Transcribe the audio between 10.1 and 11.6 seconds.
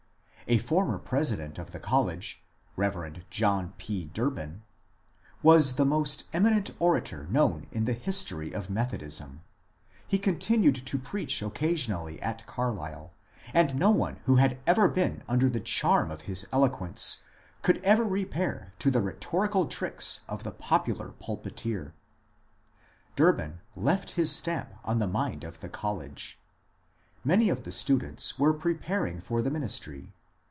continued tx) preach